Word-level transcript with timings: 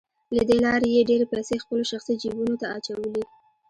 له 0.35 0.43
دې 0.49 0.57
لارې 0.65 0.87
یې 0.95 1.07
ډېرې 1.09 1.25
پیسې 1.33 1.55
خپلو 1.63 1.83
شخصي 1.91 2.13
جیبونو 2.21 2.55
ته 2.61 2.65
اچولې 2.77 3.21